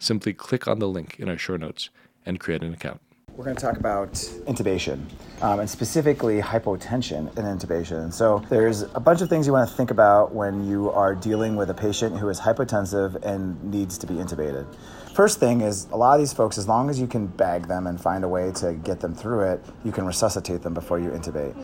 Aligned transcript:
simply 0.00 0.32
click 0.32 0.66
on 0.66 0.80
the 0.80 0.88
link 0.88 1.16
in 1.20 1.28
our 1.28 1.38
show 1.38 1.56
notes 1.56 1.90
and 2.26 2.40
create 2.40 2.62
an 2.62 2.74
account. 2.74 3.00
We're 3.36 3.44
going 3.44 3.56
to 3.56 3.62
talk 3.62 3.76
about 3.76 4.12
intubation 4.48 5.04
um, 5.40 5.60
and 5.60 5.70
specifically 5.70 6.40
hypotension 6.40 7.28
in 7.38 7.44
intubation. 7.44 8.12
So, 8.12 8.44
there's 8.50 8.82
a 8.82 9.00
bunch 9.00 9.22
of 9.22 9.28
things 9.28 9.46
you 9.46 9.52
want 9.52 9.70
to 9.70 9.74
think 9.76 9.90
about 9.90 10.34
when 10.34 10.66
you 10.66 10.90
are 10.90 11.14
dealing 11.14 11.54
with 11.54 11.70
a 11.70 11.74
patient 11.74 12.18
who 12.18 12.28
is 12.28 12.40
hypotensive 12.40 13.14
and 13.24 13.62
needs 13.62 13.96
to 13.98 14.06
be 14.06 14.14
intubated. 14.14 14.66
First 15.14 15.38
thing 15.38 15.60
is 15.60 15.86
a 15.92 15.96
lot 15.96 16.14
of 16.14 16.20
these 16.20 16.32
folks, 16.32 16.58
as 16.58 16.68
long 16.68 16.90
as 16.90 17.00
you 17.00 17.06
can 17.06 17.28
bag 17.28 17.68
them 17.68 17.86
and 17.86 18.00
find 18.00 18.24
a 18.24 18.28
way 18.28 18.52
to 18.56 18.74
get 18.74 19.00
them 19.00 19.14
through 19.14 19.40
it, 19.52 19.64
you 19.84 19.92
can 19.92 20.04
resuscitate 20.04 20.62
them 20.62 20.74
before 20.74 20.98
you 20.98 21.10
intubate. 21.10 21.56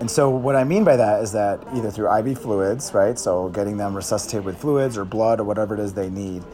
And 0.00 0.10
so, 0.10 0.28
what 0.28 0.54
I 0.54 0.64
mean 0.64 0.84
by 0.84 0.96
that 0.96 1.22
is 1.22 1.32
that 1.32 1.60
either 1.74 1.90
through 1.90 2.14
IV 2.14 2.38
fluids, 2.38 2.92
right? 2.92 3.18
So, 3.18 3.48
getting 3.48 3.78
them 3.78 3.96
resuscitated 3.96 4.44
with 4.44 4.58
fluids 4.58 4.98
or 4.98 5.04
blood 5.04 5.40
or 5.40 5.44
whatever 5.44 5.74
it 5.74 5.80
is 5.80 5.94
they 5.94 6.10
need 6.10 6.44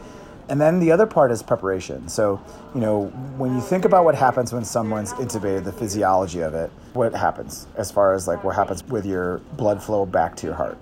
and 0.52 0.61
then 0.61 0.80
the 0.80 0.92
other 0.92 1.06
part 1.06 1.33
is 1.33 1.42
preparation. 1.42 2.06
So, 2.11 2.38
you 2.74 2.83
know, 2.83 3.06
when 3.38 3.55
you 3.55 3.62
think 3.62 3.87
about 3.87 4.05
what 4.05 4.15
happens 4.15 4.52
when 4.52 4.66
someone's 4.66 5.15
intubated, 5.15 5.65
the 5.65 5.73
physiology 5.73 6.40
of 6.40 6.52
it, 6.52 6.71
what 6.93 7.15
happens 7.15 7.66
as 7.76 7.90
far 7.90 8.13
as 8.13 8.29
like 8.29 8.45
what 8.45 8.54
happens 8.54 8.85
with 8.85 9.07
your 9.07 9.38
blood 9.57 9.82
flow 9.82 10.04
back 10.04 10.37
to 10.37 10.46
your 10.46 10.54
heart. 10.54 10.76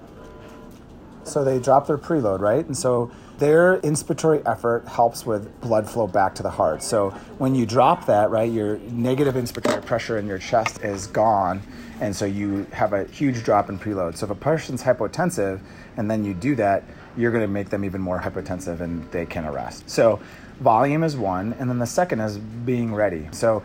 So 1.25 1.45
they 1.45 1.59
drop 1.59 1.87
their 1.87 1.99
preload, 1.99 2.41
right? 2.41 2.65
And 2.65 2.77
so 2.77 3.11
their 3.39 3.79
inspiratory 3.81 4.43
effort 4.47 4.87
helps 4.87 5.25
with 5.25 5.61
blood 5.61 5.89
flow 5.89 6.07
back 6.07 6.35
to 6.37 6.43
the 6.43 6.51
heart. 6.51 6.83
So 6.83 7.11
when 7.39 7.55
you 7.55 7.67
drop 7.67 8.07
that, 8.07 8.31
right, 8.31 8.51
your 8.51 8.79
negative 8.79 9.35
inspiratory 9.35 9.85
pressure 9.85 10.19
in 10.19 10.27
your 10.27 10.39
chest 10.39 10.83
is 10.83 11.07
gone. 11.07 11.63
And 12.01 12.15
so 12.15 12.25
you 12.25 12.67
have 12.73 12.93
a 12.93 13.05
huge 13.05 13.43
drop 13.43 13.69
in 13.69 13.79
preload. 13.79 14.17
So 14.17 14.27
if 14.27 14.31
a 14.31 14.35
person's 14.35 14.83
hypotensive 14.83 15.61
and 15.97 16.11
then 16.11 16.25
you 16.25 16.35
do 16.35 16.55
that, 16.57 16.85
you're 17.17 17.31
going 17.31 17.43
to 17.43 17.49
make 17.49 17.71
them 17.71 17.85
even 17.85 18.01
more 18.01 18.19
hypotensive 18.19 18.81
and 18.81 19.11
they 19.11 19.27
can 19.27 19.45
arrest. 19.45 19.89
So, 19.89 20.21
volume 20.61 21.03
is 21.03 21.17
one. 21.17 21.55
And 21.59 21.69
then 21.69 21.79
the 21.79 21.87
second 21.87 22.21
is 22.21 22.39
being 22.39 22.95
ready. 22.95 23.29
So, 23.33 23.63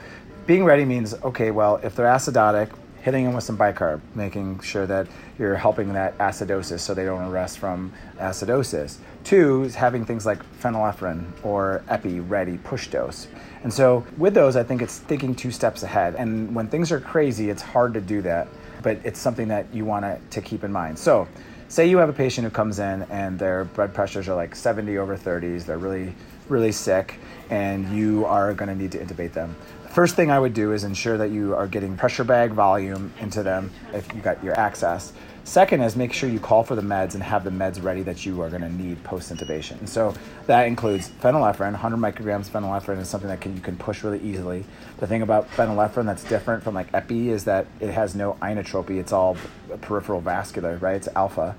being 0.47 0.63
ready 0.63 0.85
means 0.85 1.13
okay, 1.15 1.51
well, 1.51 1.79
if 1.83 1.95
they're 1.95 2.07
acidotic, 2.07 2.71
hitting 3.05 3.23
them 3.23 3.35
with 3.35 3.43
some 3.43 3.55
bicarb, 3.55 4.01
making 4.15 4.59
sure 4.61 4.87
that 4.87 5.05
you're 5.37 5.55
helping 5.55 5.93
that 5.93 6.17
acidosis 6.17 6.79
so 6.79 6.91
they 6.91 7.05
don't 7.05 7.21
arrest 7.21 7.59
from 7.59 7.93
acidosis. 8.17 8.97
Two 9.23 9.61
is 9.61 9.75
having 9.75 10.03
things 10.03 10.25
like 10.25 10.39
phenylephrine 10.59 11.23
or 11.43 11.83
epi 11.87 12.19
ready, 12.19 12.57
push 12.57 12.87
dose. 12.87 13.27
And 13.61 13.71
so 13.71 14.03
with 14.17 14.33
those, 14.33 14.55
I 14.55 14.63
think 14.63 14.81
it's 14.81 14.97
thinking 14.97 15.35
two 15.35 15.51
steps 15.51 15.83
ahead. 15.83 16.15
And 16.15 16.55
when 16.55 16.67
things 16.67 16.91
are 16.91 16.99
crazy, 16.99 17.51
it's 17.51 17.61
hard 17.61 17.93
to 17.93 18.01
do 18.01 18.23
that, 18.23 18.47
but 18.81 18.97
it's 19.03 19.19
something 19.19 19.47
that 19.49 19.71
you 19.71 19.85
want 19.85 20.31
to 20.31 20.41
keep 20.41 20.63
in 20.63 20.71
mind. 20.71 20.97
So 20.97 21.27
say 21.67 21.87
you 21.87 21.97
have 21.97 22.09
a 22.09 22.13
patient 22.13 22.45
who 22.45 22.49
comes 22.49 22.79
in 22.79 23.03
and 23.11 23.37
their 23.37 23.65
blood 23.65 23.93
pressures 23.93 24.27
are 24.27 24.35
like 24.35 24.55
70 24.55 24.97
over 24.97 25.15
30s, 25.15 25.63
they're 25.63 25.77
really, 25.77 26.15
really 26.49 26.71
sick, 26.71 27.19
and 27.51 27.87
you 27.95 28.25
are 28.25 28.51
going 28.55 28.69
to 28.69 28.75
need 28.75 28.91
to 28.93 28.97
intubate 28.97 29.33
them. 29.33 29.55
First 29.95 30.17
thing 30.17 30.29
I 30.29 30.38
would 30.38 30.53
do 30.53 30.73
is 30.73 30.83
ensure 30.83 31.17
that 31.17 31.31
you 31.31 31.55
are 31.55 31.67
getting 31.67 31.95
pressure 31.95 32.25
bag 32.25 32.51
volume 32.51 33.13
into 33.21 33.43
them 33.43 33.71
if 33.93 34.13
you 34.13 34.19
got 34.19 34.43
your 34.43 34.59
access. 34.59 35.13
Second 35.45 35.79
is 35.83 35.95
make 35.95 36.11
sure 36.11 36.28
you 36.28 36.38
call 36.38 36.66
for 36.66 36.75
the 36.75 36.81
meds 36.81 37.13
and 37.13 37.23
have 37.23 37.45
the 37.45 37.50
meds 37.50 37.81
ready 37.81 38.03
that 38.03 38.25
you 38.25 38.41
are 38.41 38.50
going 38.50 38.61
to 38.61 38.69
need 38.69 39.01
post 39.06 39.33
intubation. 39.33 39.88
So 39.88 40.13
that 40.47 40.67
includes 40.67 41.11
phenylephrine. 41.22 41.72
100 41.72 41.95
micrograms 41.95 42.50
phenylephrine 42.50 43.00
is 43.00 43.07
something 43.07 43.29
that 43.29 43.39
can, 43.39 43.56
you 43.56 43.61
can 43.61 43.78
push 43.78 44.03
really 44.03 44.19
easily. 44.19 44.66
The 44.97 45.07
thing 45.07 45.22
about 45.22 45.50
phenylephrine 45.51 46.07
that's 46.07 46.25
different 46.25 46.62
from 46.62 46.75
like 46.75 46.94
epi 46.94 47.29
is 47.29 47.45
that 47.45 47.66
it 47.79 47.91
has 47.91 48.16
no 48.16 48.33
inotropy. 48.41 49.00
It's 49.00 49.13
all 49.13 49.38
peripheral 49.79 50.19
vascular, 50.19 50.75
right? 50.75 50.97
It's 50.97 51.07
alpha. 51.16 51.56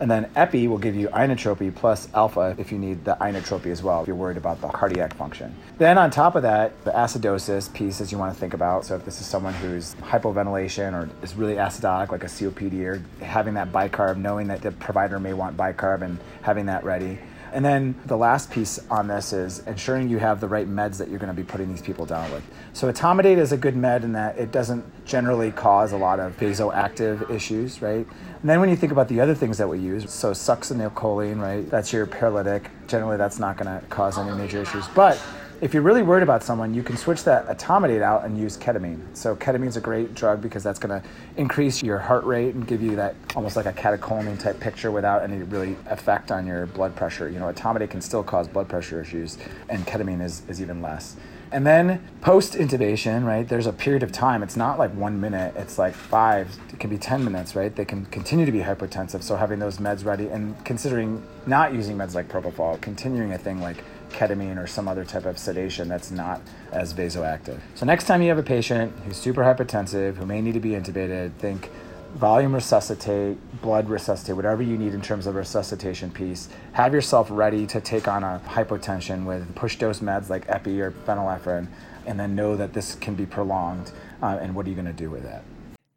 And 0.00 0.10
then 0.10 0.30
epi 0.34 0.66
will 0.66 0.78
give 0.78 0.96
you 0.96 1.08
inotropy 1.08 1.74
plus 1.74 2.08
alpha 2.14 2.56
if 2.58 2.72
you 2.72 2.78
need 2.78 3.04
the 3.04 3.16
inotropy 3.20 3.66
as 3.66 3.82
well, 3.82 4.00
if 4.00 4.06
you're 4.06 4.16
worried 4.16 4.38
about 4.38 4.62
the 4.62 4.68
cardiac 4.68 5.12
function. 5.14 5.54
Then 5.76 5.98
on 5.98 6.10
top 6.10 6.36
of 6.36 6.42
that, 6.42 6.84
the 6.84 6.90
acidosis 6.90 7.72
piece 7.72 8.00
is 8.00 8.10
you 8.10 8.16
want 8.16 8.32
to 8.32 8.40
think 8.40 8.54
about. 8.54 8.86
So 8.86 8.96
if 8.96 9.04
this 9.04 9.20
is 9.20 9.26
someone 9.26 9.52
who's 9.54 9.94
hypoventilation 9.96 10.94
or 10.94 11.10
is 11.22 11.34
really 11.34 11.56
acidotic, 11.56 12.10
like 12.10 12.24
a 12.24 12.28
COPD, 12.28 12.82
or 12.84 13.02
having 13.22 13.54
that 13.54 13.72
bicarb, 13.72 14.16
knowing 14.16 14.46
that 14.48 14.62
the 14.62 14.72
provider 14.72 15.20
may 15.20 15.34
want 15.34 15.58
bicarb 15.58 16.00
and 16.00 16.18
having 16.40 16.66
that 16.66 16.82
ready. 16.82 17.18
And 17.52 17.64
then 17.64 17.94
the 18.06 18.16
last 18.16 18.50
piece 18.50 18.78
on 18.90 19.08
this 19.08 19.32
is 19.32 19.60
ensuring 19.66 20.08
you 20.08 20.18
have 20.18 20.40
the 20.40 20.48
right 20.48 20.68
meds 20.68 20.98
that 20.98 21.08
you're 21.08 21.18
going 21.18 21.34
to 21.34 21.42
be 21.42 21.44
putting 21.44 21.68
these 21.68 21.82
people 21.82 22.06
down 22.06 22.30
with. 22.32 22.42
So 22.72 22.90
etomidate 22.90 23.38
is 23.38 23.52
a 23.52 23.56
good 23.56 23.76
med 23.76 24.04
in 24.04 24.12
that 24.12 24.38
it 24.38 24.52
doesn't 24.52 24.84
generally 25.04 25.50
cause 25.50 25.92
a 25.92 25.96
lot 25.96 26.20
of 26.20 26.36
vasoactive 26.38 27.30
issues, 27.30 27.82
right? 27.82 28.06
And 28.40 28.48
then 28.48 28.60
when 28.60 28.70
you 28.70 28.76
think 28.76 28.92
about 28.92 29.08
the 29.08 29.20
other 29.20 29.34
things 29.34 29.58
that 29.58 29.68
we 29.68 29.78
use, 29.78 30.10
so 30.12 30.30
succinylcholine, 30.30 31.40
right? 31.40 31.68
That's 31.68 31.92
your 31.92 32.06
paralytic. 32.06 32.70
Generally, 32.86 33.18
that's 33.18 33.38
not 33.38 33.56
going 33.56 33.80
to 33.80 33.86
cause 33.88 34.18
any 34.18 34.34
major 34.36 34.62
issues. 34.62 34.86
But 34.88 35.20
if 35.60 35.74
you're 35.74 35.82
really 35.82 36.02
worried 36.02 36.22
about 36.22 36.42
someone, 36.42 36.72
you 36.72 36.82
can 36.82 36.96
switch 36.96 37.24
that 37.24 37.46
etomidate 37.46 38.00
out 38.00 38.24
and 38.24 38.38
use 38.38 38.56
ketamine. 38.56 39.00
So 39.12 39.36
ketamine's 39.36 39.76
a 39.76 39.80
great 39.80 40.14
drug 40.14 40.40
because 40.40 40.62
that's 40.62 40.78
going 40.78 41.00
to 41.00 41.06
increase 41.36 41.82
your 41.82 41.98
heart 41.98 42.24
rate 42.24 42.54
and 42.54 42.66
give 42.66 42.80
you 42.80 42.96
that 42.96 43.14
almost 43.36 43.56
like 43.56 43.66
a 43.66 43.72
catecholamine 43.72 44.40
type 44.40 44.58
picture 44.58 44.90
without 44.90 45.22
any 45.22 45.42
really 45.42 45.76
effect 45.86 46.32
on 46.32 46.46
your 46.46 46.66
blood 46.66 46.96
pressure. 46.96 47.28
You 47.28 47.38
know, 47.38 47.52
etomidate 47.52 47.90
can 47.90 48.00
still 48.00 48.22
cause 48.22 48.48
blood 48.48 48.68
pressure 48.68 49.02
issues, 49.02 49.36
and 49.68 49.86
ketamine 49.86 50.22
is, 50.22 50.42
is 50.48 50.62
even 50.62 50.80
less. 50.80 51.16
And 51.52 51.66
then 51.66 52.08
post 52.20 52.54
intubation, 52.54 53.24
right, 53.24 53.46
there's 53.46 53.66
a 53.66 53.72
period 53.72 54.04
of 54.04 54.12
time. 54.12 54.42
It's 54.42 54.56
not 54.56 54.78
like 54.78 54.92
one 54.94 55.20
minute, 55.20 55.54
it's 55.56 55.78
like 55.78 55.94
five, 55.94 56.56
it 56.72 56.78
can 56.78 56.88
be 56.88 56.96
10 56.96 57.24
minutes, 57.24 57.56
right? 57.56 57.74
They 57.74 57.84
can 57.84 58.06
continue 58.06 58.46
to 58.46 58.52
be 58.52 58.60
hypotensive. 58.60 59.22
So 59.24 59.34
having 59.34 59.58
those 59.58 59.78
meds 59.78 60.04
ready 60.04 60.28
and 60.28 60.64
considering 60.64 61.22
not 61.46 61.74
using 61.74 61.96
meds 61.96 62.14
like 62.14 62.28
propofol, 62.28 62.80
continuing 62.80 63.32
a 63.32 63.38
thing 63.38 63.60
like 63.60 63.82
ketamine 64.10 64.62
or 64.62 64.66
some 64.66 64.88
other 64.88 65.04
type 65.04 65.24
of 65.24 65.38
sedation 65.38 65.88
that's 65.88 66.10
not 66.10 66.40
as 66.72 66.92
vasoactive. 66.94 67.58
So 67.74 67.86
next 67.86 68.04
time 68.04 68.22
you 68.22 68.28
have 68.28 68.38
a 68.38 68.42
patient 68.42 68.92
who's 69.04 69.16
super 69.16 69.42
hypertensive, 69.42 70.16
who 70.16 70.26
may 70.26 70.40
need 70.40 70.54
to 70.54 70.60
be 70.60 70.70
intubated, 70.70 71.32
think 71.34 71.70
volume 72.14 72.54
resuscitate, 72.54 73.38
blood 73.62 73.88
resuscitate, 73.88 74.34
whatever 74.34 74.62
you 74.62 74.76
need 74.76 74.94
in 74.94 75.00
terms 75.00 75.26
of 75.26 75.34
resuscitation 75.34 76.10
piece. 76.10 76.48
Have 76.72 76.92
yourself 76.92 77.28
ready 77.30 77.66
to 77.68 77.80
take 77.80 78.08
on 78.08 78.24
a 78.24 78.40
hypotension 78.46 79.24
with 79.24 79.54
push 79.54 79.76
dose 79.76 80.00
meds 80.00 80.28
like 80.28 80.48
epi 80.48 80.80
or 80.80 80.90
phenylephrine, 80.90 81.68
and 82.06 82.18
then 82.18 82.34
know 82.34 82.56
that 82.56 82.72
this 82.72 82.96
can 82.96 83.14
be 83.14 83.26
prolonged. 83.26 83.92
Uh, 84.22 84.38
and 84.40 84.54
what 84.54 84.66
are 84.66 84.68
you 84.68 84.74
going 84.74 84.86
to 84.86 84.92
do 84.92 85.08
with 85.08 85.22
that? 85.22 85.44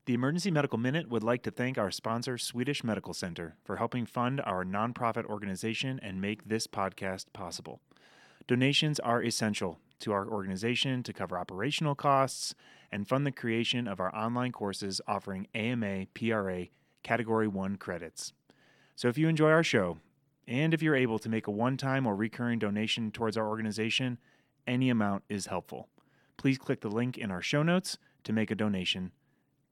The 0.05 0.13
Emergency 0.13 0.51
Medical 0.51 0.77
Minute 0.77 1.07
would 1.07 1.23
like 1.23 1.43
to 1.43 1.51
thank 1.51 1.77
our 1.77 1.89
sponsor, 1.89 2.37
Swedish 2.37 2.83
Medical 2.83 3.13
Center, 3.13 3.55
for 3.63 3.77
helping 3.77 4.05
fund 4.05 4.41
our 4.41 4.65
nonprofit 4.65 5.23
organization 5.23 5.97
and 6.03 6.19
make 6.19 6.43
this 6.43 6.67
podcast 6.67 7.27
possible. 7.31 7.79
Donations 8.45 8.99
are 8.99 9.23
essential 9.23 9.79
to 9.99 10.11
our 10.11 10.27
organization 10.27 11.03
to 11.03 11.13
cover 11.13 11.37
operational 11.37 11.95
costs 11.95 12.53
and 12.91 13.07
fund 13.07 13.25
the 13.25 13.31
creation 13.31 13.87
of 13.87 14.01
our 14.01 14.13
online 14.13 14.51
courses 14.51 14.99
offering 15.07 15.47
AMA 15.55 16.07
PRA 16.13 16.65
Category 17.03 17.47
1 17.47 17.77
credits. 17.77 18.33
So 18.97 19.07
if 19.07 19.17
you 19.17 19.29
enjoy 19.29 19.51
our 19.51 19.63
show, 19.63 19.99
and 20.45 20.73
if 20.73 20.83
you're 20.83 20.97
able 20.97 21.19
to 21.19 21.29
make 21.29 21.47
a 21.47 21.51
one 21.51 21.77
time 21.77 22.05
or 22.05 22.13
recurring 22.13 22.59
donation 22.59 23.09
towards 23.09 23.37
our 23.37 23.47
organization, 23.47 24.17
any 24.67 24.89
amount 24.89 25.23
is 25.29 25.45
helpful. 25.45 25.87
Please 26.35 26.57
click 26.57 26.81
the 26.81 26.89
link 26.89 27.17
in 27.17 27.31
our 27.31 27.41
show 27.41 27.63
notes 27.63 27.97
to 28.25 28.33
make 28.33 28.51
a 28.51 28.55
donation. 28.55 29.13